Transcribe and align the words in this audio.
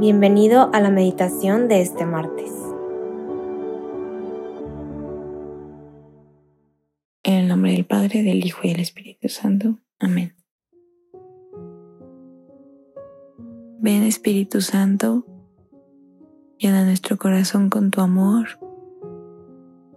Bienvenido 0.00 0.70
a 0.72 0.80
la 0.80 0.88
meditación 0.88 1.68
de 1.68 1.82
este 1.82 2.06
martes. 2.06 2.50
En 7.22 7.34
el 7.34 7.48
nombre 7.48 7.72
del 7.72 7.84
Padre, 7.84 8.22
del 8.22 8.42
Hijo 8.42 8.60
y 8.62 8.70
del 8.70 8.80
Espíritu 8.80 9.28
Santo. 9.28 9.76
Amén. 9.98 10.34
Ven 13.78 14.04
Espíritu 14.04 14.62
Santo, 14.62 15.26
llena 16.56 16.86
nuestro 16.86 17.18
corazón 17.18 17.68
con 17.68 17.90
tu 17.90 18.00
amor, 18.00 18.58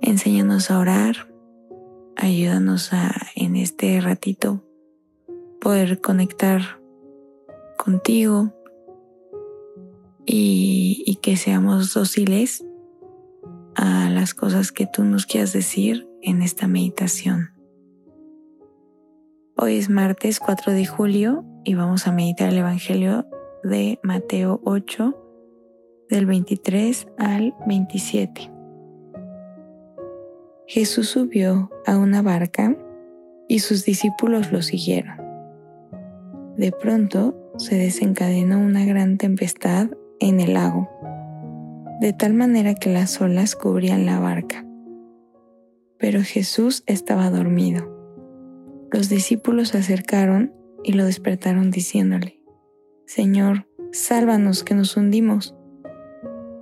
enséñanos 0.01 0.69
a 0.69 0.79
orar, 0.79 1.15
ayúdanos 2.17 2.91
a 2.91 3.09
en 3.37 3.55
este 3.55 4.01
ratito 4.01 4.65
poder 5.61 6.01
conectar 6.01 6.81
contigo 7.77 8.53
y, 10.25 11.19
que 11.21 11.37
seamos 11.37 11.93
dóciles 11.93 12.65
a 13.75 14.09
las 14.09 14.33
cosas 14.33 14.71
que 14.71 14.85
tú 14.85 15.03
nos 15.03 15.25
quieras 15.25 15.53
decir 15.53 16.07
en 16.21 16.41
esta 16.41 16.67
meditación. 16.67 17.51
Hoy 19.55 19.77
es 19.77 19.89
martes 19.89 20.39
4 20.39 20.73
de 20.73 20.85
julio 20.85 21.45
y 21.63 21.75
vamos 21.75 22.07
a 22.07 22.11
meditar 22.11 22.49
el 22.49 22.57
Evangelio 22.57 23.25
de 23.63 23.99
Mateo 24.03 24.59
8 24.65 25.15
del 26.09 26.25
23 26.25 27.07
al 27.17 27.55
27. 27.65 28.51
Jesús 30.67 31.09
subió 31.09 31.69
a 31.85 31.97
una 31.97 32.21
barca 32.21 32.75
y 33.47 33.59
sus 33.59 33.85
discípulos 33.85 34.51
lo 34.51 34.61
siguieron. 34.61 35.17
De 36.57 36.71
pronto 36.71 37.35
se 37.57 37.75
desencadenó 37.75 38.59
una 38.59 38.85
gran 38.85 39.17
tempestad 39.17 39.89
en 40.19 40.39
el 40.39 40.53
lago, 40.53 40.89
de 41.99 42.13
tal 42.13 42.33
manera 42.33 42.75
que 42.75 42.91
las 42.91 43.19
olas 43.21 43.55
cubrían 43.55 44.05
la 44.05 44.19
barca. 44.19 44.65
Pero 45.97 46.21
Jesús 46.21 46.83
estaba 46.85 47.29
dormido. 47.29 47.89
Los 48.91 49.09
discípulos 49.09 49.69
se 49.69 49.77
acercaron 49.79 50.53
y 50.83 50.93
lo 50.93 51.05
despertaron 51.05 51.71
diciéndole, 51.71 52.41
Señor, 53.05 53.67
sálvanos 53.91 54.63
que 54.63 54.75
nos 54.75 54.97
hundimos. 54.97 55.55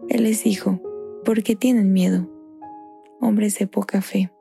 Él 0.10 0.24
les 0.24 0.44
dijo, 0.44 0.82
¿por 1.26 1.44
qué 1.44 1.56
tienen 1.56 1.94
miedo? 1.94 2.30
Hombres 3.20 3.58
de 3.58 3.68
poca 3.68 4.02
fe. 4.02 4.32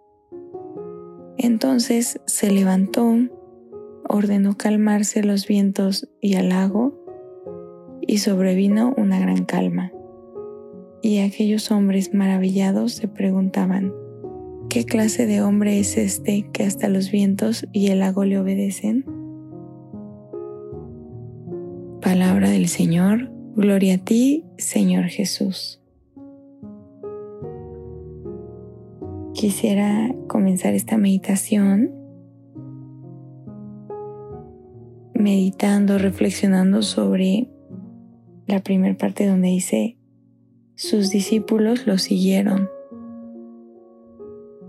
Entonces 1.38 2.20
se 2.26 2.50
levantó, 2.50 3.14
ordenó 4.08 4.56
calmarse 4.56 5.22
los 5.22 5.46
vientos 5.46 6.10
y 6.20 6.34
al 6.34 6.50
lago, 6.50 6.99
y 8.06 8.18
sobrevino 8.18 8.94
una 8.96 9.18
gran 9.18 9.44
calma. 9.44 9.92
Y 11.02 11.18
aquellos 11.20 11.70
hombres 11.70 12.12
maravillados 12.12 12.92
se 12.92 13.08
preguntaban, 13.08 13.92
¿qué 14.68 14.84
clase 14.84 15.26
de 15.26 15.42
hombre 15.42 15.78
es 15.78 15.96
este 15.96 16.48
que 16.52 16.64
hasta 16.64 16.88
los 16.88 17.10
vientos 17.10 17.66
y 17.72 17.88
el 17.88 18.00
lago 18.00 18.24
le 18.24 18.38
obedecen? 18.38 19.04
Palabra 22.00 22.50
del 22.50 22.68
Señor, 22.68 23.30
gloria 23.54 23.94
a 23.94 23.98
ti, 23.98 24.44
Señor 24.58 25.04
Jesús. 25.06 25.80
Quisiera 29.32 30.14
comenzar 30.26 30.74
esta 30.74 30.98
meditación 30.98 31.94
meditando, 35.14 35.98
reflexionando 35.98 36.82
sobre 36.82 37.48
la 38.50 38.60
primera 38.60 38.96
parte 38.96 39.26
donde 39.26 39.48
dice, 39.48 39.96
sus 40.74 41.10
discípulos 41.10 41.86
lo 41.86 41.98
siguieron. 41.98 42.68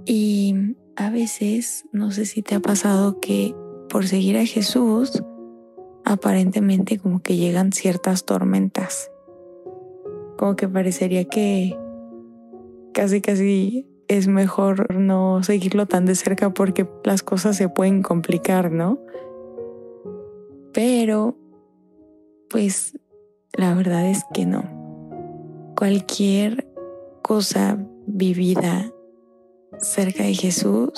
Y 0.06 0.76
a 0.96 1.10
veces, 1.10 1.86
no 1.92 2.12
sé 2.12 2.26
si 2.26 2.42
te 2.42 2.56
ha 2.56 2.60
pasado 2.60 3.20
que 3.20 3.56
por 3.90 4.08
seguir 4.08 4.38
a 4.38 4.46
Jesús, 4.46 5.24
aparentemente 6.06 6.98
como 6.98 7.22
que 7.22 7.38
llegan 7.38 7.72
ciertas 7.72 8.26
tormentas. 8.26 9.12
Como 10.38 10.56
que 10.56 10.68
parecería 10.68 11.26
que 11.26 11.78
casi 12.94 13.22
casi 13.22 13.88
es 14.08 14.28
mejor 14.28 14.94
no 14.94 15.42
seguirlo 15.44 15.86
tan 15.88 16.06
de 16.06 16.16
cerca 16.16 16.54
porque 16.54 16.88
las 17.04 17.24
cosas 17.24 17.58
se 17.58 17.70
pueden 17.70 18.02
complicar, 18.02 18.72
¿no? 18.72 19.00
Pero, 20.74 21.38
pues 22.50 22.98
la 23.58 23.74
verdad 23.74 24.10
es 24.10 24.24
que 24.34 24.46
no. 24.46 24.64
Cualquier 25.76 26.68
cosa 27.22 27.78
vivida 28.08 28.92
cerca 29.80 30.24
de 30.24 30.34
Jesús 30.34 30.92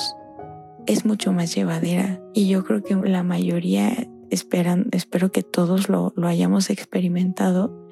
es 0.86 1.06
mucho 1.06 1.32
más 1.32 1.56
llevadera 1.56 2.22
y 2.34 2.48
yo 2.48 2.64
creo 2.64 2.84
que 2.84 2.96
la 2.96 3.24
mayoría 3.24 4.08
esperan, 4.30 4.88
espero 4.92 5.32
que 5.32 5.44
todos 5.44 5.90
lo, 5.90 6.14
lo 6.16 6.28
hayamos 6.28 6.70
experimentado, 6.70 7.88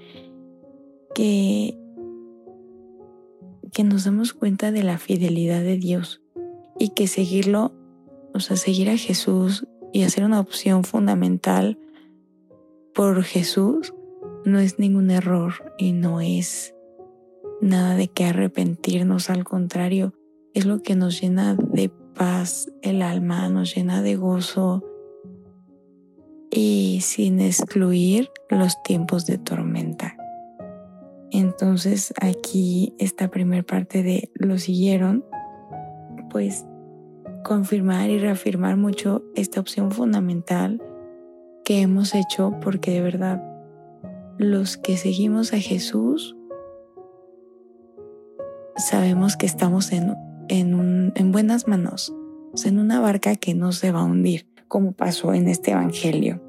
que, 1.13 1.77
que 3.71 3.83
nos 3.83 4.05
damos 4.05 4.33
cuenta 4.33 4.71
de 4.71 4.83
la 4.83 4.97
fidelidad 4.97 5.61
de 5.61 5.77
Dios 5.77 6.21
y 6.79 6.89
que 6.89 7.07
seguirlo, 7.07 7.73
o 8.33 8.39
sea, 8.39 8.57
seguir 8.57 8.89
a 8.89 8.97
Jesús 8.97 9.67
y 9.93 10.03
hacer 10.03 10.23
una 10.23 10.39
opción 10.39 10.83
fundamental 10.83 11.77
por 12.93 13.23
Jesús 13.23 13.93
no 14.45 14.59
es 14.59 14.79
ningún 14.79 15.11
error 15.11 15.73
y 15.77 15.93
no 15.93 16.21
es 16.21 16.73
nada 17.61 17.95
de 17.95 18.07
que 18.07 18.25
arrepentirnos, 18.25 19.29
al 19.29 19.43
contrario, 19.43 20.13
es 20.53 20.65
lo 20.65 20.81
que 20.81 20.95
nos 20.95 21.21
llena 21.21 21.55
de 21.55 21.89
paz 22.15 22.71
el 22.81 23.01
alma, 23.01 23.47
nos 23.49 23.75
llena 23.75 24.01
de 24.01 24.15
gozo 24.15 24.83
y 26.49 26.99
sin 27.01 27.39
excluir 27.39 28.29
los 28.49 28.81
tiempos 28.83 29.25
de 29.25 29.37
tormenta. 29.37 30.17
Entonces 31.31 32.13
aquí 32.19 32.93
esta 32.99 33.29
primera 33.29 33.63
parte 33.63 34.03
de 34.03 34.29
lo 34.33 34.57
siguieron, 34.57 35.23
pues 36.29 36.65
confirmar 37.45 38.09
y 38.09 38.19
reafirmar 38.19 38.75
mucho 38.75 39.23
esta 39.35 39.61
opción 39.61 39.91
fundamental 39.91 40.81
que 41.63 41.81
hemos 41.81 42.13
hecho 42.13 42.53
porque 42.61 42.91
de 42.91 43.01
verdad 43.01 43.50
los 44.41 44.75
que 44.77 44.97
seguimos 44.97 45.53
a 45.53 45.59
Jesús 45.59 46.35
sabemos 48.75 49.37
que 49.37 49.45
estamos 49.45 49.91
en, 49.91 50.15
en, 50.49 51.31
buenas 51.31 51.67
manos, 51.67 52.11
en 52.65 52.79
una 52.79 52.99
barca 52.99 53.35
que 53.35 53.53
no 53.53 53.71
se 53.71 53.91
va 53.91 53.99
a 53.99 54.05
hundir, 54.05 54.47
como 54.67 54.93
pasó 54.93 55.35
en 55.35 55.47
este 55.47 55.71
Evangelio. 55.71 56.41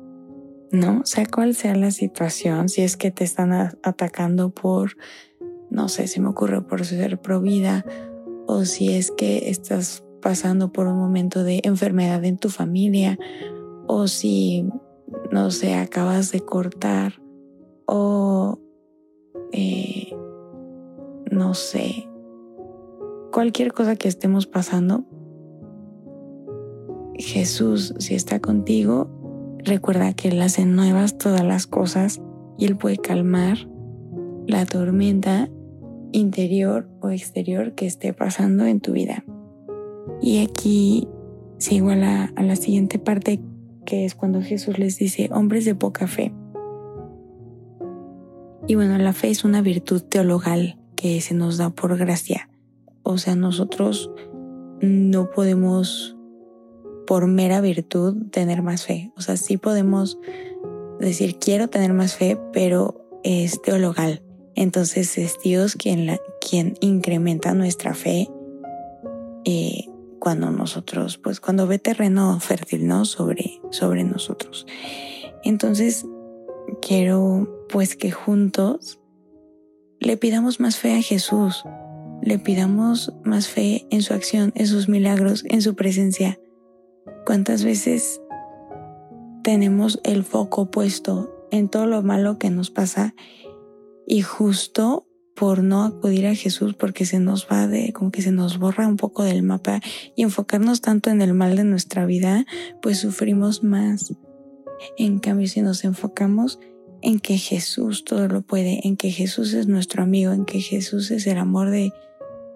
¿No? 0.70 1.02
Sea 1.04 1.26
cual 1.26 1.54
sea 1.54 1.74
la 1.74 1.90
situación, 1.90 2.70
si 2.70 2.80
es 2.80 2.96
que 2.96 3.10
te 3.10 3.24
están 3.24 3.52
atacando 3.52 4.48
por, 4.48 4.96
no 5.68 5.90
sé, 5.90 6.06
si 6.06 6.18
me 6.18 6.28
ocurre 6.28 6.62
por 6.62 6.86
ser 6.86 7.20
provida, 7.20 7.84
o 8.46 8.64
si 8.64 8.94
es 8.94 9.10
que 9.10 9.50
estás 9.50 10.02
pasando 10.22 10.72
por 10.72 10.86
un 10.86 10.96
momento 10.96 11.44
de 11.44 11.60
enfermedad 11.64 12.24
en 12.24 12.38
tu 12.38 12.48
familia, 12.48 13.18
o 13.86 14.08
si, 14.08 14.66
no 15.30 15.50
sé, 15.50 15.74
acabas 15.74 16.32
de 16.32 16.40
cortar 16.40 17.22
o 17.86 18.58
eh, 19.52 20.14
no 21.30 21.54
sé, 21.54 22.08
cualquier 23.32 23.72
cosa 23.72 23.96
que 23.96 24.08
estemos 24.08 24.46
pasando, 24.46 25.04
Jesús, 27.14 27.94
si 27.98 28.14
está 28.14 28.40
contigo, 28.40 29.08
recuerda 29.58 30.12
que 30.14 30.28
Él 30.28 30.40
hace 30.42 30.66
nuevas 30.66 31.18
todas 31.18 31.44
las 31.44 31.66
cosas 31.66 32.20
y 32.58 32.66
Él 32.66 32.76
puede 32.76 32.98
calmar 32.98 33.68
la 34.46 34.66
tormenta 34.66 35.48
interior 36.12 36.88
o 37.00 37.10
exterior 37.10 37.74
que 37.74 37.86
esté 37.86 38.12
pasando 38.12 38.66
en 38.66 38.80
tu 38.80 38.92
vida. 38.92 39.24
Y 40.20 40.44
aquí 40.44 41.08
sigo 41.58 41.90
a 41.90 41.96
la, 41.96 42.32
a 42.36 42.42
la 42.42 42.56
siguiente 42.56 42.98
parte, 42.98 43.40
que 43.86 44.04
es 44.04 44.14
cuando 44.14 44.42
Jesús 44.42 44.78
les 44.78 44.98
dice, 44.98 45.30
hombres 45.32 45.64
de 45.64 45.74
poca 45.74 46.06
fe. 46.06 46.32
Y 48.72 48.74
bueno, 48.74 48.96
la 48.96 49.12
fe 49.12 49.28
es 49.28 49.44
una 49.44 49.60
virtud 49.60 50.00
teologal 50.00 50.78
que 50.96 51.20
se 51.20 51.34
nos 51.34 51.58
da 51.58 51.68
por 51.68 51.94
gracia. 51.98 52.48
O 53.02 53.18
sea, 53.18 53.36
nosotros 53.36 54.10
no 54.80 55.30
podemos 55.30 56.16
por 57.06 57.26
mera 57.26 57.60
virtud 57.60 58.30
tener 58.30 58.62
más 58.62 58.86
fe. 58.86 59.12
O 59.14 59.20
sea, 59.20 59.36
sí 59.36 59.58
podemos 59.58 60.18
decir 60.98 61.38
quiero 61.38 61.68
tener 61.68 61.92
más 61.92 62.16
fe, 62.16 62.40
pero 62.54 63.06
es 63.22 63.60
teologal. 63.60 64.22
Entonces 64.54 65.18
es 65.18 65.36
Dios 65.44 65.76
quien, 65.76 66.18
quien 66.40 66.72
incrementa 66.80 67.52
nuestra 67.52 67.92
fe 67.92 68.30
eh, 69.44 69.84
cuando 70.18 70.50
nosotros, 70.50 71.18
pues 71.18 71.40
cuando 71.40 71.66
ve 71.66 71.78
terreno 71.78 72.40
fértil, 72.40 72.86
¿no? 72.86 73.04
Sobre, 73.04 73.60
sobre 73.70 74.02
nosotros. 74.04 74.66
Entonces 75.44 76.06
quiero 76.80 77.61
pues 77.72 77.96
que 77.96 78.10
juntos 78.10 79.00
le 79.98 80.18
pidamos 80.18 80.60
más 80.60 80.76
fe 80.76 80.94
a 80.94 81.00
Jesús, 81.00 81.64
le 82.20 82.38
pidamos 82.38 83.14
más 83.24 83.48
fe 83.48 83.86
en 83.90 84.02
su 84.02 84.12
acción, 84.12 84.52
en 84.54 84.66
sus 84.66 84.90
milagros, 84.90 85.42
en 85.48 85.62
su 85.62 85.74
presencia. 85.74 86.38
¿Cuántas 87.24 87.64
veces 87.64 88.20
tenemos 89.42 90.00
el 90.04 90.22
foco 90.22 90.70
puesto 90.70 91.48
en 91.50 91.70
todo 91.70 91.86
lo 91.86 92.02
malo 92.02 92.38
que 92.38 92.50
nos 92.50 92.70
pasa 92.70 93.14
y 94.06 94.20
justo 94.20 95.06
por 95.34 95.62
no 95.62 95.84
acudir 95.84 96.26
a 96.26 96.34
Jesús 96.34 96.74
porque 96.74 97.06
se 97.06 97.20
nos 97.20 97.48
va 97.50 97.66
de, 97.66 97.94
como 97.94 98.10
que 98.10 98.20
se 98.20 98.32
nos 98.32 98.58
borra 98.58 98.86
un 98.86 98.98
poco 98.98 99.24
del 99.24 99.42
mapa 99.42 99.80
y 100.14 100.24
enfocarnos 100.24 100.82
tanto 100.82 101.08
en 101.08 101.22
el 101.22 101.32
mal 101.32 101.56
de 101.56 101.64
nuestra 101.64 102.04
vida, 102.04 102.44
pues 102.82 102.98
sufrimos 102.98 103.64
más. 103.64 104.14
En 104.98 105.20
cambio, 105.20 105.46
si 105.48 105.62
nos 105.62 105.84
enfocamos 105.84 106.58
en 107.02 107.20
que 107.20 107.36
Jesús 107.36 108.04
todo 108.04 108.28
lo 108.28 108.42
puede, 108.42 108.86
en 108.86 108.96
que 108.96 109.10
Jesús 109.10 109.52
es 109.52 109.66
nuestro 109.66 110.02
amigo, 110.02 110.32
en 110.32 110.44
que 110.44 110.60
Jesús 110.60 111.10
es 111.10 111.26
el 111.26 111.38
amor 111.38 111.70
de, 111.70 111.92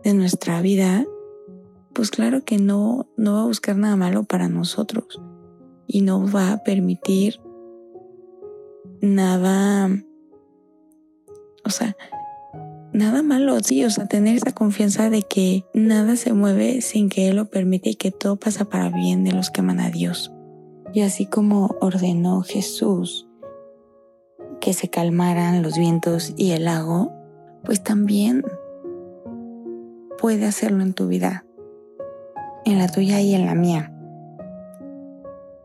de 0.05 0.15
nuestra 0.15 0.63
vida, 0.63 1.05
pues 1.93 2.11
claro 2.11 2.45
que 2.45 2.59
no, 2.59 3.09
no 3.17 3.35
va 3.35 3.43
a 3.43 3.47
buscar 3.47 3.77
nada 3.77 3.97
malo 3.97 4.25
para 4.25 4.49
nosotros 4.49 5.21
y 5.87 6.03
no 6.03 6.31
va 6.31 6.53
a 6.53 6.63
permitir 6.63 7.41
nada, 9.01 9.91
o 11.65 11.71
sea, 11.71 11.97
nada 12.93 13.23
malo, 13.23 13.59
sí, 13.61 13.85
o 13.85 13.91
sea, 13.91 14.07
tener 14.07 14.37
esa 14.37 14.53
confianza 14.53 15.11
de 15.11 15.23
que 15.23 15.65
nada 15.75 16.17
se 16.17 16.33
mueve 16.33 16.81
sin 16.81 17.09
que 17.09 17.29
Él 17.29 17.37
lo 17.37 17.51
permite 17.51 17.91
y 17.91 17.95
que 17.97 18.11
todo 18.11 18.37
pasa 18.37 18.67
para 18.67 18.91
bien 18.91 19.25
de 19.25 19.33
los 19.33 19.51
que 19.51 19.61
aman 19.61 19.81
a 19.81 19.91
Dios. 19.91 20.33
Y 20.95 21.01
así 21.01 21.27
como 21.27 21.77
ordenó 21.81 22.43
Jesús 22.43 23.26
que 24.61 24.73
se 24.73 24.89
calmaran 24.89 25.63
los 25.63 25.77
vientos 25.79 26.35
y 26.37 26.53
el 26.53 26.65
lago, 26.65 27.13
pues 27.65 27.83
también 27.83 28.45
puede 30.19 30.47
hacerlo 30.47 30.83
en 30.83 30.95
tu 30.95 31.09
vida, 31.09 31.45
en 32.65 32.79
la 32.79 32.89
tuya 32.89 33.21
y 33.21 33.35
en 33.35 33.47
la 33.47 33.55
mía. 33.55 33.93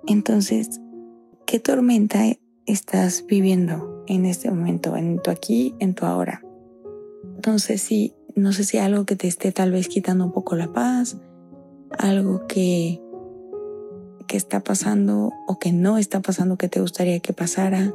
Entonces, 0.08 0.82
¿qué 1.46 1.60
tormenta 1.60 2.24
estás 2.66 3.26
viviendo 3.28 4.04
en 4.08 4.26
este 4.26 4.50
momento, 4.50 4.98
en 4.98 5.22
tu 5.22 5.32
aquí, 5.32 5.76
en 5.80 5.94
tu 5.94 6.06
ahora? 6.06 6.44
Entonces, 7.36 7.82
sí, 7.82 8.14
no 8.36 8.54
sé 8.54 8.64
si 8.64 8.78
algo 8.78 9.06
que 9.06 9.16
te 9.16 9.28
esté 9.28 9.52
tal 9.52 9.72
vez 9.72 9.88
quitando 9.88 10.26
un 10.26 10.32
poco 10.32 10.56
la 10.56 10.72
paz, 10.72 11.18
algo 11.98 12.46
que, 12.48 13.02
que 14.28 14.38
está 14.38 14.62
pasando 14.62 15.32
o 15.48 15.60
que 15.60 15.72
no 15.72 15.98
está 15.98 16.22
pasando 16.22 16.58
que 16.58 16.70
te 16.70 16.82
gustaría 16.82 17.20
que 17.20 17.34
pasara, 17.34 17.94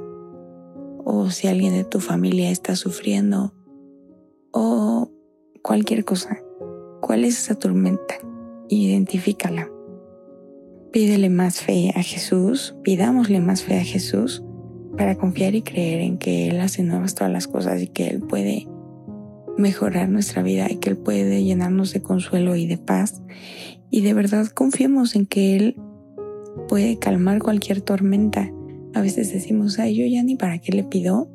o 1.08 1.30
si 1.30 1.46
alguien 1.46 1.72
de 1.72 1.84
tu 1.84 2.00
familia 2.00 2.50
está 2.50 2.74
sufriendo, 2.74 3.54
o 4.50 5.08
cualquier 5.62 6.04
cosa. 6.04 6.40
¿Cuál 7.00 7.24
es 7.24 7.38
esa 7.38 7.54
tormenta? 7.54 8.16
Identifícala. 8.68 9.70
Pídele 10.90 11.30
más 11.30 11.60
fe 11.60 11.92
a 11.94 12.02
Jesús, 12.02 12.74
pidámosle 12.82 13.38
más 13.38 13.62
fe 13.62 13.78
a 13.78 13.84
Jesús 13.84 14.42
para 14.96 15.16
confiar 15.16 15.54
y 15.54 15.62
creer 15.62 16.00
en 16.00 16.18
que 16.18 16.48
Él 16.48 16.58
hace 16.58 16.82
nuevas 16.82 17.14
todas 17.14 17.32
las 17.32 17.46
cosas 17.46 17.80
y 17.80 17.86
que 17.86 18.08
Él 18.08 18.22
puede 18.22 18.66
mejorar 19.56 20.08
nuestra 20.08 20.42
vida 20.42 20.66
y 20.68 20.78
que 20.78 20.90
Él 20.90 20.96
puede 20.96 21.44
llenarnos 21.44 21.92
de 21.92 22.02
consuelo 22.02 22.56
y 22.56 22.66
de 22.66 22.78
paz. 22.78 23.22
Y 23.90 24.00
de 24.00 24.12
verdad 24.12 24.48
confiemos 24.48 25.14
en 25.14 25.26
que 25.26 25.54
Él 25.54 25.76
puede 26.66 26.98
calmar 26.98 27.40
cualquier 27.40 27.80
tormenta. 27.80 28.50
A 28.96 29.02
veces 29.02 29.30
decimos, 29.30 29.78
ay, 29.78 29.94
yo 29.94 30.06
ya 30.06 30.22
ni 30.22 30.36
para 30.36 30.58
qué 30.58 30.72
le 30.72 30.82
pido. 30.82 31.28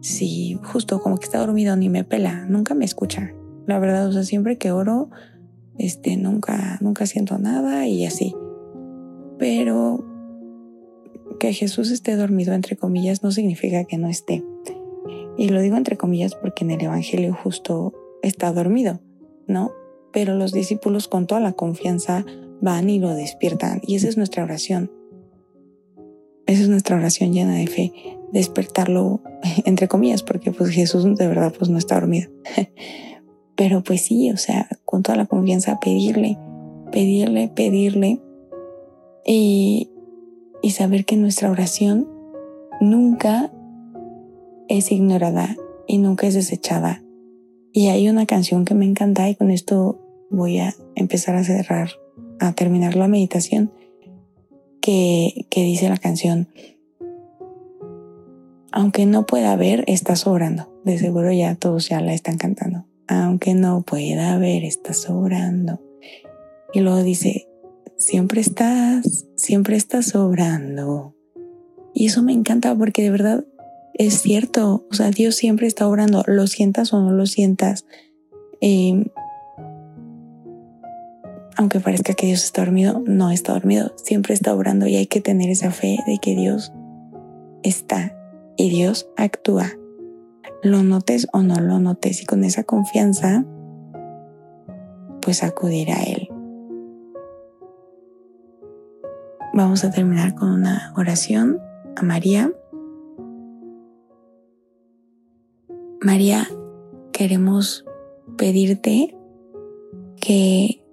Si 0.00 0.58
justo 0.64 1.02
como 1.02 1.18
que 1.18 1.26
está 1.26 1.38
dormido 1.38 1.76
ni 1.76 1.90
me 1.90 2.02
pela, 2.02 2.46
nunca 2.46 2.74
me 2.74 2.86
escucha. 2.86 3.34
La 3.66 3.78
verdad, 3.78 4.08
o 4.08 4.12
sea, 4.12 4.22
siempre 4.22 4.56
que 4.56 4.72
oro, 4.72 5.10
este, 5.76 6.16
nunca, 6.16 6.78
nunca 6.80 7.04
siento 7.04 7.36
nada 7.36 7.86
y 7.86 8.06
así. 8.06 8.34
Pero 9.38 10.02
que 11.38 11.52
Jesús 11.52 11.90
esté 11.90 12.16
dormido, 12.16 12.54
entre 12.54 12.74
comillas, 12.74 13.22
no 13.22 13.32
significa 13.32 13.84
que 13.84 13.98
no 13.98 14.08
esté. 14.08 14.42
Y 15.36 15.50
lo 15.50 15.60
digo 15.60 15.76
entre 15.76 15.98
comillas 15.98 16.34
porque 16.36 16.64
en 16.64 16.70
el 16.70 16.82
Evangelio 16.82 17.34
justo 17.34 17.92
está 18.22 18.50
dormido, 18.50 19.02
¿no? 19.46 19.72
Pero 20.10 20.34
los 20.34 20.52
discípulos 20.52 21.06
con 21.06 21.26
toda 21.26 21.42
la 21.42 21.52
confianza 21.52 22.24
van 22.62 22.88
y 22.88 22.98
lo 22.98 23.12
despiertan. 23.12 23.82
Y 23.86 23.96
esa 23.96 24.08
es 24.08 24.16
nuestra 24.16 24.42
oración. 24.42 24.90
Esa 26.48 26.62
es 26.62 26.68
nuestra 26.70 26.96
oración 26.96 27.34
llena 27.34 27.54
de 27.54 27.66
fe, 27.66 27.92
despertarlo 28.32 29.20
entre 29.66 29.86
comillas, 29.86 30.22
porque 30.22 30.50
pues 30.50 30.70
Jesús 30.70 31.04
de 31.04 31.28
verdad 31.28 31.52
pues 31.56 31.70
no 31.70 31.78
está 31.78 31.94
dormido. 31.96 32.30
Pero 33.54 33.82
pues 33.82 34.00
sí, 34.00 34.30
o 34.30 34.36
sea, 34.36 34.66
con 34.84 35.02
toda 35.02 35.16
la 35.16 35.26
confianza 35.26 35.78
pedirle, 35.78 36.38
pedirle, 36.90 37.48
pedirle 37.48 38.22
y, 39.26 39.90
y 40.62 40.70
saber 40.70 41.04
que 41.04 41.16
nuestra 41.16 41.50
oración 41.50 42.08
nunca 42.80 43.52
es 44.68 44.90
ignorada 44.90 45.54
y 45.86 45.98
nunca 45.98 46.28
es 46.28 46.34
desechada. 46.34 47.02
Y 47.74 47.88
hay 47.88 48.08
una 48.08 48.24
canción 48.24 48.64
que 48.64 48.74
me 48.74 48.86
encanta 48.86 49.28
y 49.28 49.34
con 49.34 49.50
esto 49.50 50.00
voy 50.30 50.60
a 50.60 50.74
empezar 50.94 51.34
a 51.34 51.44
cerrar, 51.44 51.90
a 52.38 52.52
terminar 52.52 52.96
la 52.96 53.08
meditación, 53.08 53.70
que, 55.50 55.62
dice 55.64 55.88
la 55.88 55.98
canción, 55.98 56.48
aunque 58.72 59.04
no 59.04 59.26
pueda 59.26 59.54
ver, 59.56 59.84
está 59.86 60.16
sobrando. 60.16 60.72
De 60.84 60.98
seguro 60.98 61.30
ya 61.32 61.54
todos 61.56 61.90
ya 61.90 62.00
la 62.00 62.14
están 62.14 62.38
cantando. 62.38 62.86
Aunque 63.06 63.54
no 63.54 63.82
pueda 63.82 64.38
ver, 64.38 64.64
está 64.64 64.94
sobrando. 64.94 65.80
Y 66.72 66.80
luego 66.80 67.02
dice, 67.02 67.48
siempre 67.96 68.40
estás, 68.40 69.26
siempre 69.36 69.76
estás 69.76 70.06
sobrando. 70.06 71.14
Y 71.94 72.06
eso 72.06 72.22
me 72.22 72.32
encanta 72.32 72.74
porque 72.74 73.02
de 73.02 73.10
verdad 73.10 73.44
es 73.94 74.22
cierto, 74.22 74.86
o 74.90 74.94
sea, 74.94 75.10
Dios 75.10 75.34
siempre 75.34 75.66
está 75.66 75.86
orando, 75.86 76.22
lo 76.26 76.46
sientas 76.46 76.92
o 76.94 77.00
no 77.00 77.10
lo 77.10 77.26
sientas. 77.26 77.84
Eh, 78.60 79.04
aunque 81.58 81.80
parezca 81.80 82.14
que 82.14 82.26
Dios 82.26 82.44
está 82.44 82.64
dormido, 82.64 83.02
no 83.04 83.30
está 83.32 83.52
dormido, 83.52 83.92
siempre 83.96 84.32
está 84.32 84.54
orando 84.54 84.86
y 84.86 84.94
hay 84.94 85.08
que 85.08 85.20
tener 85.20 85.50
esa 85.50 85.72
fe 85.72 85.98
de 86.06 86.18
que 86.22 86.36
Dios 86.36 86.72
está 87.64 88.16
y 88.56 88.70
Dios 88.70 89.10
actúa. 89.16 89.66
Lo 90.62 90.84
notes 90.84 91.26
o 91.32 91.42
no 91.42 91.56
lo 91.56 91.80
notes 91.80 92.22
y 92.22 92.26
con 92.26 92.44
esa 92.44 92.62
confianza, 92.62 93.44
pues 95.20 95.42
acudir 95.42 95.90
a 95.90 96.00
Él. 96.04 96.28
Vamos 99.52 99.82
a 99.84 99.90
terminar 99.90 100.36
con 100.36 100.52
una 100.52 100.94
oración 100.96 101.60
a 101.96 102.02
María. 102.02 102.52
María, 106.00 106.46
queremos 107.10 107.84
pedirte 108.36 109.16
que, 110.20 110.84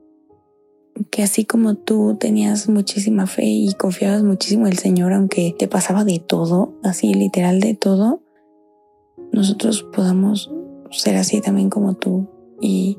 que 1.11 1.23
así 1.23 1.45
como 1.45 1.75
tú 1.75 2.17
tenías 2.19 2.69
muchísima 2.69 3.27
fe 3.27 3.45
y 3.45 3.73
confiabas 3.73 4.23
muchísimo 4.23 4.65
en 4.65 4.73
el 4.73 4.79
Señor, 4.79 5.13
aunque 5.13 5.55
te 5.57 5.67
pasaba 5.67 6.05
de 6.05 6.19
todo, 6.19 6.73
así 6.83 7.13
literal 7.13 7.59
de 7.59 7.75
todo, 7.75 8.21
nosotros 9.31 9.83
podamos 9.93 10.51
ser 10.91 11.17
así 11.17 11.41
también 11.41 11.69
como 11.69 11.95
tú 11.95 12.29
y, 12.61 12.97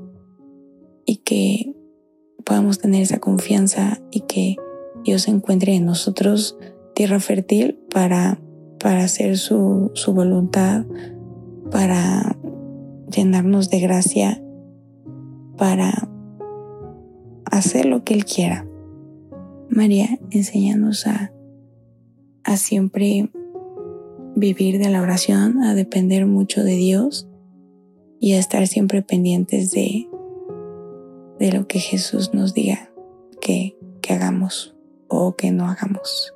y 1.07 1.17
que 1.19 1.75
podamos 2.45 2.79
tener 2.79 3.03
esa 3.03 3.19
confianza 3.19 4.01
y 4.11 4.21
que 4.21 4.57
Dios 5.05 5.29
encuentre 5.29 5.75
en 5.75 5.87
nosotros 5.87 6.59
tierra 6.95 7.21
fértil 7.21 7.79
para, 7.93 8.39
para 8.79 9.05
hacer 9.05 9.39
su, 9.39 9.91
su 9.95 10.13
voluntad, 10.13 10.85
para 11.71 12.37
llenarnos 13.11 13.71
de 13.71 13.81
gracia, 13.81 14.43
para 15.57 16.09
hacer 17.59 17.87
lo 17.87 18.05
que 18.05 18.15
Él 18.15 18.25
quiera. 18.25 18.67
María, 19.69 20.19
enséñanos 20.31 21.07
a, 21.07 21.33
a 22.45 22.57
siempre 22.57 23.31
vivir 24.35 24.79
de 24.79 24.91
la 24.91 25.03
oración, 25.03 25.63
a 25.63 25.75
depender 25.75 26.27
mucho 26.27 26.63
de 26.63 26.77
Dios 26.77 27.29
y 28.21 28.35
a 28.35 28.39
estar 28.39 28.67
siempre 28.67 29.03
pendientes 29.03 29.71
de, 29.71 30.09
de 31.39 31.53
lo 31.53 31.67
que 31.67 31.79
Jesús 31.79 32.33
nos 32.33 32.55
diga 32.55 32.91
que, 33.41 33.77
que 34.03 34.13
hagamos 34.13 34.77
o 35.09 35.37
que 35.37 35.51
no 35.51 35.69
hagamos. 35.69 36.36